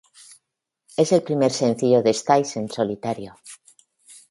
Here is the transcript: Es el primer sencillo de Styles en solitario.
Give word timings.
Es 0.97 1.11
el 1.11 1.21
primer 1.21 1.51
sencillo 1.51 2.01
de 2.01 2.11
Styles 2.15 2.57
en 2.57 2.69
solitario. 2.71 3.35